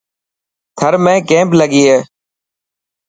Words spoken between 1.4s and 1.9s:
لگي